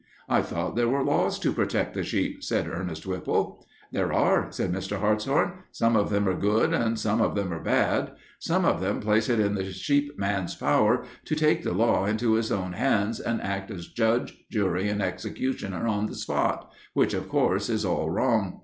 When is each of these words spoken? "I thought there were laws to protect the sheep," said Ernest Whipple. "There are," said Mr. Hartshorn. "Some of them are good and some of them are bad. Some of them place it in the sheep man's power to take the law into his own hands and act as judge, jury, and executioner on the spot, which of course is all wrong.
"I 0.27 0.41
thought 0.41 0.75
there 0.75 0.89
were 0.89 1.03
laws 1.03 1.37
to 1.37 1.53
protect 1.53 1.93
the 1.93 2.01
sheep," 2.03 2.43
said 2.43 2.67
Ernest 2.67 3.05
Whipple. 3.05 3.63
"There 3.91 4.11
are," 4.11 4.51
said 4.51 4.71
Mr. 4.73 4.99
Hartshorn. 4.99 5.53
"Some 5.71 5.95
of 5.95 6.09
them 6.09 6.27
are 6.27 6.33
good 6.33 6.73
and 6.73 6.97
some 6.97 7.21
of 7.21 7.35
them 7.35 7.53
are 7.53 7.59
bad. 7.61 8.09
Some 8.39 8.65
of 8.65 8.81
them 8.81 8.99
place 8.99 9.29
it 9.29 9.39
in 9.39 9.53
the 9.53 9.71
sheep 9.71 10.17
man's 10.17 10.55
power 10.55 11.05
to 11.25 11.35
take 11.35 11.61
the 11.61 11.73
law 11.73 12.07
into 12.07 12.33
his 12.33 12.51
own 12.51 12.73
hands 12.73 13.19
and 13.19 13.43
act 13.43 13.69
as 13.69 13.87
judge, 13.89 14.43
jury, 14.49 14.89
and 14.89 15.03
executioner 15.03 15.85
on 15.85 16.07
the 16.07 16.15
spot, 16.15 16.71
which 16.95 17.13
of 17.13 17.29
course 17.29 17.69
is 17.69 17.85
all 17.85 18.09
wrong. 18.09 18.59